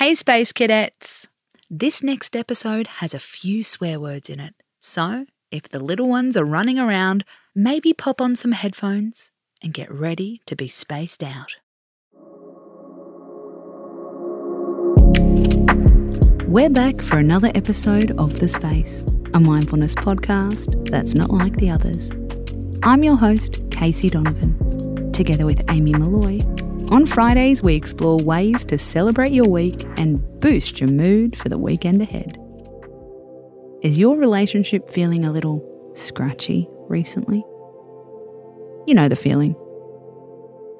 [0.00, 1.28] Hey, Space Cadets!
[1.68, 6.38] This next episode has a few swear words in it, so if the little ones
[6.38, 7.22] are running around,
[7.54, 9.30] maybe pop on some headphones
[9.62, 11.56] and get ready to be spaced out.
[16.48, 19.04] We're back for another episode of The Space,
[19.34, 22.10] a mindfulness podcast that's not like the others.
[22.82, 26.42] I'm your host, Casey Donovan, together with Amy Molloy
[26.90, 31.58] on Fridays, we explore ways to celebrate your week and boost your mood for the
[31.58, 32.36] weekend ahead.
[33.82, 35.64] Is your relationship feeling a little
[35.94, 37.44] scratchy recently?
[38.86, 39.54] You know the feeling.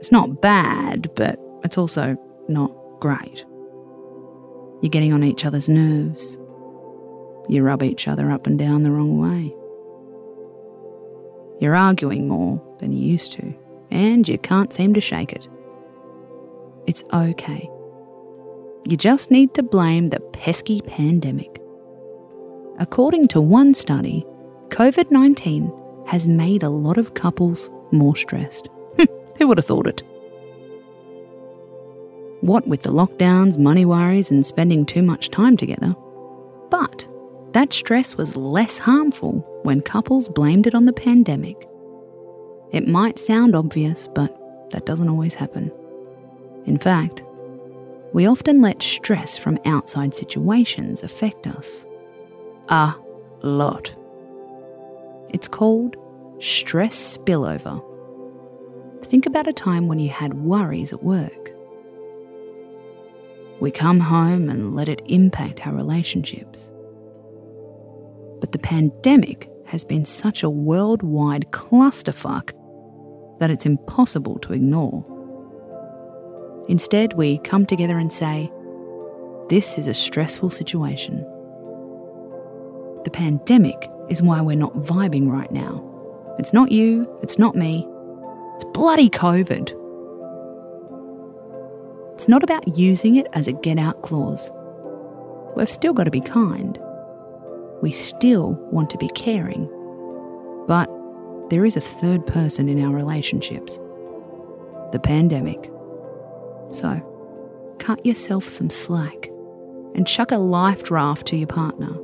[0.00, 2.16] It's not bad, but it's also
[2.48, 3.44] not great.
[4.82, 6.38] You're getting on each other's nerves.
[7.48, 9.54] You rub each other up and down the wrong way.
[11.60, 13.54] You're arguing more than you used to,
[13.90, 15.48] and you can't seem to shake it.
[16.86, 17.70] It's okay.
[18.86, 21.60] You just need to blame the pesky pandemic.
[22.78, 24.24] According to one study,
[24.68, 25.70] COVID 19
[26.06, 28.68] has made a lot of couples more stressed.
[29.38, 30.02] Who would have thought it?
[32.40, 35.94] What with the lockdowns, money worries, and spending too much time together.
[36.70, 37.06] But
[37.52, 41.68] that stress was less harmful when couples blamed it on the pandemic.
[42.72, 44.34] It might sound obvious, but
[44.70, 45.70] that doesn't always happen.
[46.66, 47.22] In fact,
[48.12, 51.86] we often let stress from outside situations affect us.
[52.68, 52.94] A
[53.42, 53.94] lot.
[55.30, 55.96] It's called
[56.40, 57.84] stress spillover.
[59.04, 61.52] Think about a time when you had worries at work.
[63.60, 66.72] We come home and let it impact our relationships.
[68.40, 72.52] But the pandemic has been such a worldwide clusterfuck
[73.38, 75.04] that it's impossible to ignore.
[76.68, 78.50] Instead, we come together and say,
[79.48, 81.18] This is a stressful situation.
[83.04, 85.86] The pandemic is why we're not vibing right now.
[86.38, 87.86] It's not you, it's not me,
[88.56, 89.76] it's bloody COVID.
[92.14, 94.52] It's not about using it as a get out clause.
[95.56, 96.78] We've still got to be kind.
[97.80, 99.68] We still want to be caring.
[100.68, 100.90] But
[101.48, 103.80] there is a third person in our relationships
[104.92, 105.70] the pandemic.
[106.72, 109.28] So, cut yourself some slack
[109.94, 111.96] and chuck a life raft to your partner.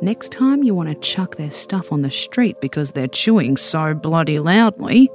[0.00, 3.94] Next time you want to chuck their stuff on the street because they're chewing so
[3.94, 5.10] bloody loudly,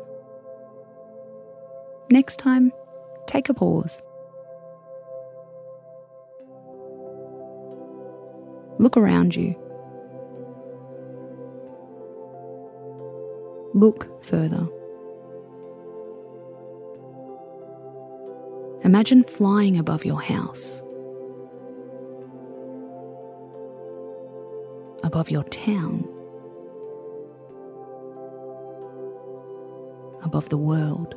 [2.10, 2.72] next time,
[3.28, 4.02] take a pause.
[8.80, 9.56] Look around you.
[13.74, 14.68] Look further.
[18.84, 20.82] Imagine flying above your house,
[25.04, 26.04] above your town,
[30.24, 31.16] above the world.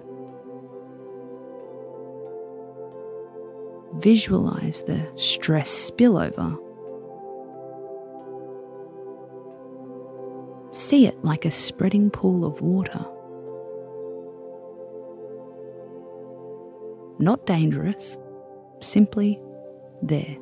[3.96, 6.56] Visualize the stress spillover.
[10.72, 13.04] See it like a spreading pool of water.
[17.18, 18.16] Not dangerous,
[18.80, 19.40] simply
[20.02, 20.36] there.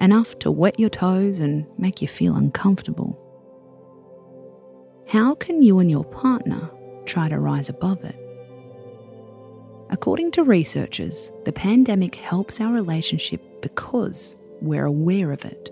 [0.00, 3.20] Enough to wet your toes and make you feel uncomfortable.
[5.06, 6.70] How can you and your partner
[7.04, 8.16] try to rise above it?
[9.90, 15.70] According to researchers, the pandemic helps our relationship because we're aware of it.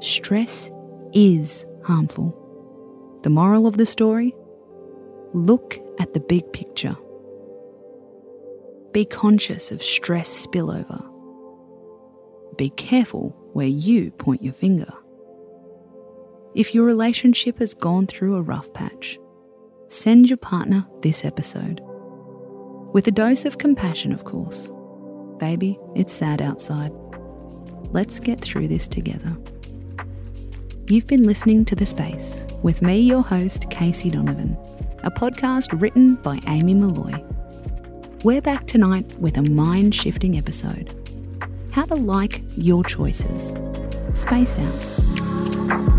[0.00, 0.70] Stress
[1.12, 2.34] is harmful.
[3.22, 4.34] The moral of the story?
[5.34, 6.96] Look at the big picture.
[8.96, 11.04] Be conscious of stress spillover.
[12.56, 14.90] Be careful where you point your finger.
[16.54, 19.18] If your relationship has gone through a rough patch,
[19.88, 21.82] send your partner this episode.
[22.94, 24.72] With a dose of compassion, of course.
[25.36, 26.92] Baby, it's sad outside.
[27.90, 29.36] Let's get through this together.
[30.86, 34.56] You've been listening to The Space with me, your host, Casey Donovan,
[35.02, 37.35] a podcast written by Amy Molloy.
[38.24, 40.92] We're back tonight with a mind shifting episode
[41.70, 43.54] How to Like Your Choices.
[44.14, 45.95] Space out.